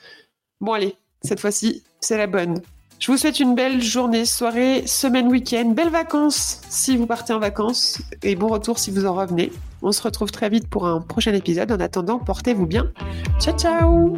[0.61, 2.61] Bon allez, cette fois-ci, c'est la bonne.
[2.99, 7.39] Je vous souhaite une belle journée, soirée, semaine, week-end, belles vacances si vous partez en
[7.39, 9.51] vacances et bon retour si vous en revenez.
[9.81, 11.71] On se retrouve très vite pour un prochain épisode.
[11.71, 12.91] En attendant, portez-vous bien.
[13.39, 14.17] Ciao ciao